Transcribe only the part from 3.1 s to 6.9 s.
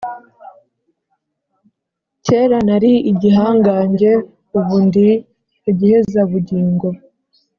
igihangange. Ubu ndi igihezabugingo,